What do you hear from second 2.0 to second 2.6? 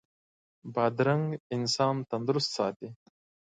تندرست